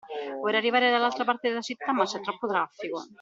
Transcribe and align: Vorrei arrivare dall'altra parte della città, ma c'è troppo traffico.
Vorrei 0.39 0.57
arrivare 0.57 0.89
dall'altra 0.89 1.25
parte 1.25 1.49
della 1.49 1.61
città, 1.61 1.91
ma 1.93 2.05
c'è 2.05 2.21
troppo 2.21 2.47
traffico. 2.47 3.05